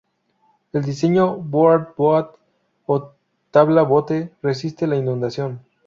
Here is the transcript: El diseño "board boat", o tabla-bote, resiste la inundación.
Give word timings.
El 0.73 0.81
diseño 0.83 1.35
"board 1.37 1.93
boat", 1.95 2.35
o 2.87 3.11
tabla-bote, 3.51 4.33
resiste 4.41 4.87
la 4.87 4.95
inundación. 4.95 5.59